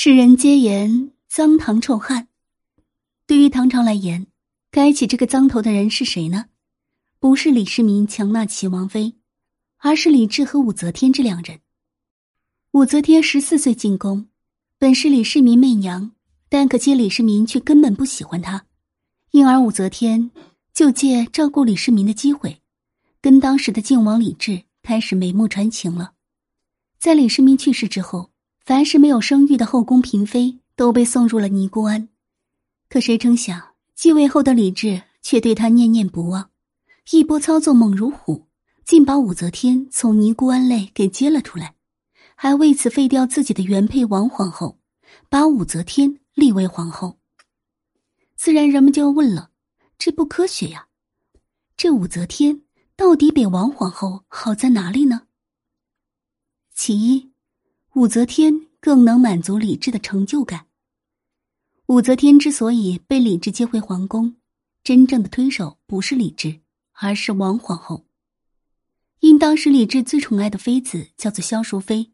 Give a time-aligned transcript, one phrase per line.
[0.00, 2.28] 世人皆言脏唐臭汉，
[3.26, 4.28] 对于唐朝来言，
[4.70, 6.44] 该起这个脏头的人是谁呢？
[7.18, 9.16] 不是李世民强纳齐王妃，
[9.78, 11.58] 而是李治和武则天这两人。
[12.70, 14.28] 武则天十四岁进宫，
[14.78, 16.12] 本是李世民媚娘，
[16.48, 18.66] 但可惜李世民却根本不喜欢她，
[19.32, 20.30] 因而武则天
[20.72, 22.62] 就借照顾李世民的机会，
[23.20, 26.12] 跟当时的靖王李治开始眉目传情了。
[27.00, 28.30] 在李世民去世之后。
[28.68, 32.10] 凡是没有生育的后宫嫔妃都被送入了尼姑庵，
[32.90, 36.50] 可谁成想继位后的李治却对他念念不忘，
[37.10, 38.46] 一波操作猛如虎，
[38.84, 41.76] 竟把武则天从尼姑庵内给接了出来，
[42.34, 44.78] 还为此废掉自己的原配王皇后，
[45.30, 47.16] 把武则天立为皇后。
[48.36, 49.48] 自然人们就要问了：
[49.96, 50.88] 这不科学呀！
[51.74, 52.60] 这武则天
[52.94, 55.22] 到底比王皇后好在哪里呢？
[56.74, 57.27] 其一。
[57.98, 60.66] 武则天更能满足李治的成就感。
[61.86, 64.36] 武则天之所以被李治接回皇宫，
[64.84, 66.60] 真正的推手不是李治，
[66.92, 68.06] 而是王皇后。
[69.18, 72.12] 因当时李治最宠爱的妃子叫做萧淑妃，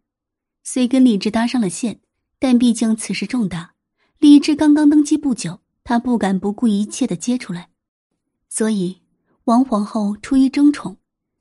[0.63, 2.01] 虽跟李治搭上了线，
[2.39, 3.75] 但毕竟此事重大，
[4.19, 7.69] 李治刚刚登基不久，他不敢不顾一切的接出来，
[8.48, 9.03] 所以
[9.45, 10.97] 王皇后出于争宠，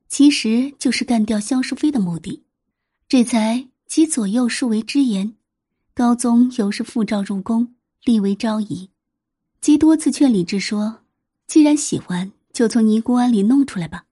[0.10, 2.44] 其实就是干掉萧淑妃的目的，
[3.08, 3.70] 这才。
[3.96, 5.36] 其左右数为之言，
[5.94, 8.90] 高宗由是复召入宫，立为昭仪。
[9.62, 11.04] 即多次劝李治说
[11.46, 14.06] ：“既然喜欢，就从尼姑庵里弄出来吧。”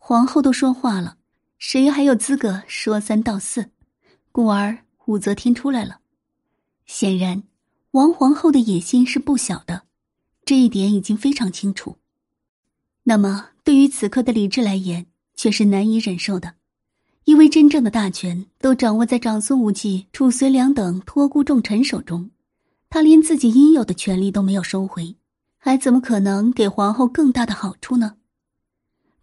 [0.00, 1.18] 皇后都说话了，
[1.58, 3.70] 谁还有资格说三道四？
[4.32, 6.00] 故而武则天出来了。
[6.86, 7.42] 显然，
[7.90, 9.82] 王皇后的野心是不小的，
[10.46, 11.98] 这一点已经非常清楚。
[13.02, 16.54] 那么，对于此刻的李治来言，却是难以忍受的。
[17.24, 22.30] 因为真正的大权都掌握在长孙无忌、褚遂良等托孤重臣手中，
[22.90, 25.16] 他连自己应有的权利都没有收回，
[25.56, 28.16] 还怎么可能给皇后更大的好处呢？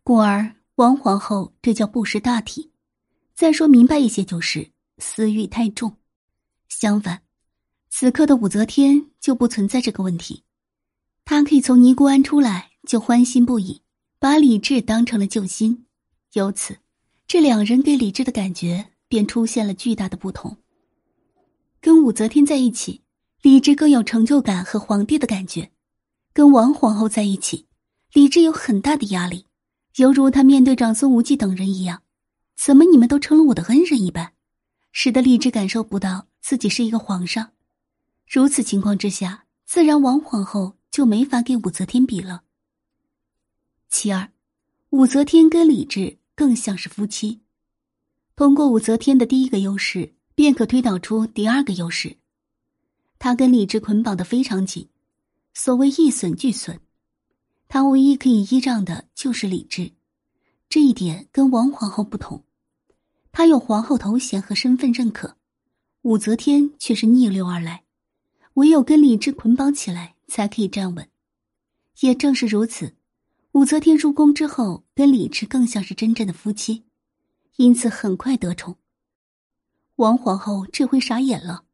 [0.04, 2.72] 故而王皇后这叫不识大体。
[3.36, 5.96] 再说明白一些，就是私欲太重。
[6.70, 7.22] 相反，
[7.90, 10.44] 此刻的武则天就不存在这个问题，
[11.24, 13.82] 她可以从尼姑庵出来就欢欣不已，
[14.18, 15.86] 把李治当成了救星，
[16.34, 16.78] 由此。
[17.32, 20.58] 这两人给李治的感觉便出现了巨大的不同。
[21.80, 23.04] 跟武则天在一起，
[23.42, 25.70] 李治更有成就感和皇帝的感觉；
[26.34, 27.68] 跟王皇后在一起，
[28.12, 29.46] 李治有很大的压力，
[29.96, 32.02] 犹如他面对长孙无忌等人一样
[32.60, 34.34] ：“怎么你们都成了我的恩人一般？”
[34.92, 37.52] 使得李治感受不到自己是一个皇上。
[38.30, 42.44] 如此情况之下，自然王皇后就没法给武则天比了。
[43.88, 44.30] 其二，
[44.90, 46.18] 武则天跟李治。
[46.42, 47.42] 更像是夫妻。
[48.36, 52.18] 通过武则天的第一个优势，便可推导出第二个优势。
[53.20, 54.90] 她跟李治捆绑的非常紧，
[55.54, 56.80] 所谓一损俱损。
[57.68, 59.92] 她唯一可以依仗的就是李治，
[60.68, 62.44] 这一点跟王皇后不同。
[63.32, 65.38] 她有皇后头衔和身份认可，
[66.02, 67.84] 武则天却是逆流而来，
[68.56, 71.08] 唯有跟李治捆绑起来才可以站稳。
[72.00, 72.96] 也正是如此。
[73.54, 76.86] 武则天入宫之后，跟李治更像是真正的夫妻，
[77.58, 78.78] 因此很快得宠。
[79.98, 81.66] 王皇后这回傻眼了，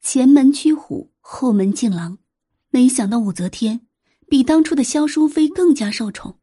[0.00, 2.18] 前门驱虎，后门进狼，
[2.70, 3.82] 没想到武则天
[4.28, 6.40] 比当初的萧淑妃更加受宠。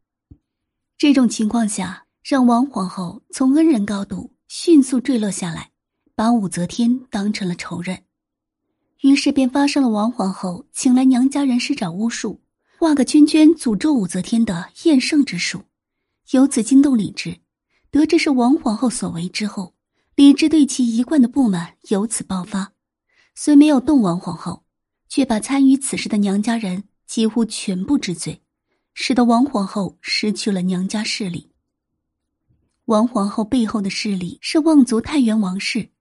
[0.98, 5.72] 这种情况下，让王皇后从恩人高度迅速坠落下来，
[6.16, 8.06] 把武则天当成了仇人，
[9.02, 12.40] 于是便发生了王皇后请来娘家人施展巫术。
[12.82, 15.66] 画个圈圈诅咒武则天的厌胜之术，
[16.32, 17.38] 由此惊动李治。
[17.92, 19.76] 得知是王皇后所为之后，
[20.16, 22.74] 李治对其一贯的不满由此爆发。
[23.36, 24.64] 虽没有动王皇后，
[25.08, 28.42] 却把参与此事的娘家人几乎全部治罪，
[28.96, 31.52] 使得王皇后失去了娘家势力。
[32.86, 35.92] 王皇后背后的势力是望族太原王氏，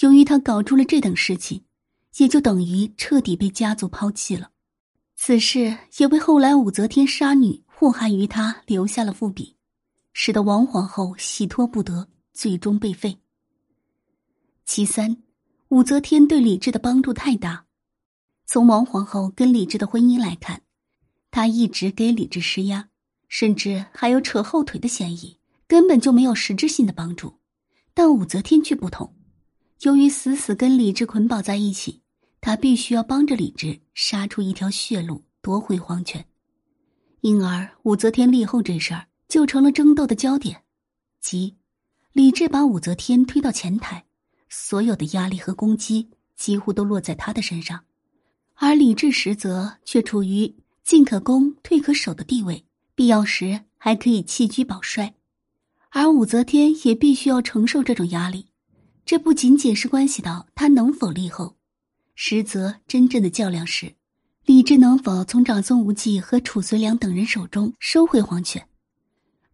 [0.00, 1.66] 由于她搞出了这等事情，
[2.16, 4.52] 也就等于彻底被家族抛弃了。
[5.18, 9.56] 此事也为后来武则天杀女祸害于他留下了伏笔，
[10.12, 13.18] 使得王皇后洗脱不得，最终被废。
[14.64, 15.16] 其三，
[15.68, 17.64] 武则天对李治的帮助太大。
[18.44, 20.62] 从王皇后跟李治的婚姻来看，
[21.30, 22.90] 她一直给李治施压，
[23.26, 27.38] 甚至还有扯后腿的嫌疑，根本就没有实质性的帮助。
[27.94, 29.16] 但武则天却不同，
[29.80, 32.02] 由于死死跟李治捆绑在一起。
[32.46, 36.24] 他必须要帮着李治杀出一条血路，夺回皇权，
[37.20, 40.62] 因而武则天立后这事儿就成了争斗的焦点。
[41.20, 41.56] 即，
[42.12, 44.04] 李治把武则天推到前台，
[44.48, 47.82] 所有的压力和攻击几乎都落在他的身上，
[48.54, 50.54] 而李治实则却处于
[50.84, 52.64] 进可攻、退可守的地位，
[52.94, 55.16] 必要时还可以弃车保帅。
[55.90, 58.46] 而武则天也必须要承受这种压力，
[59.04, 61.56] 这不仅仅是关系到他能否立后，
[62.18, 63.94] 实则真正的较量是，
[64.46, 68.66] 李治能否从长孙无忌和褚遂良等人手中收回皇权。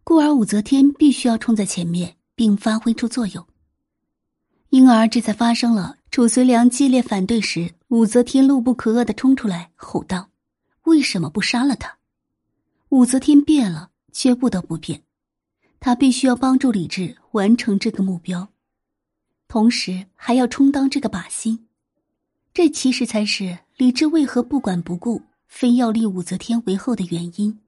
[0.05, 3.45] 故而武则天必须要冲在前面，并发挥出作用。
[4.69, 10.29] 因而这才发生了褚遂良激烈反对时，武则天怒不可遏的冲出来吼道
[10.83, 11.97] ：“为什么不杀了他？”
[12.89, 15.03] 武则天变了，却不得不变。
[15.81, 18.47] 他必须要帮助李治完成这个目标，
[19.49, 21.67] 同时还要充当这个靶心。
[22.53, 27.59] 这其实才是李治为何不管不顾，非要立武则天为后的原因。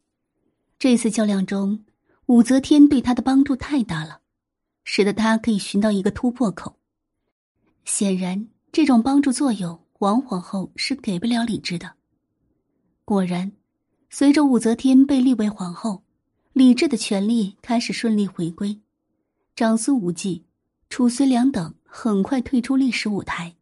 [0.78, 1.84] 这次较量中，
[2.28, 4.20] 武则天对他的帮助太大了，
[4.84, 6.78] 使得他可以寻到一个突破口。
[7.84, 11.94] 显然，这种帮助作用，王皇后是给不了李治的。
[13.04, 13.52] 果然，
[14.10, 16.04] 随着武则天被立为皇后。
[16.54, 18.80] 李治的权力开始顺利回归，
[19.58, 20.46] 长孙无忌、
[20.90, 23.54] 褚遂良等很快退出历史舞台。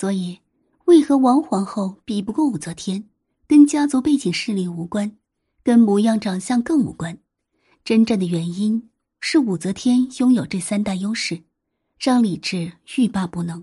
[0.00, 0.38] 所以，
[0.86, 3.04] 为何王皇后比不过武则天，
[3.46, 5.14] 跟家族背景势力无关，
[5.62, 7.18] 跟模样长相更无关。
[7.84, 8.88] 真正的原因
[9.20, 11.42] 是武则天拥有这三大优势，
[11.98, 13.62] 让李治欲罢不能。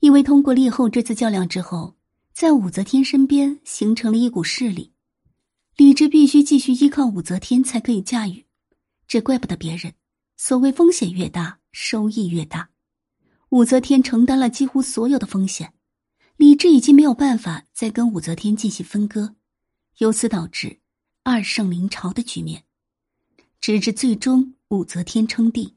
[0.00, 1.94] 因为通过立后这次较量之后，
[2.34, 4.92] 在武则天身边形成了一股势力。
[5.78, 8.44] 李治必须继续依靠武则天才可以驾驭，
[9.08, 9.94] 这怪不得别人。
[10.36, 12.68] 所谓风险越大，收益越大。
[13.50, 15.72] 武则天承担了几乎所有的风险，
[16.36, 19.36] 李治已经没有办法再跟武则天进行分割，
[19.98, 20.80] 由此导致
[21.22, 22.64] 二圣临朝的局面。
[23.60, 25.76] 直至最终武则天称帝，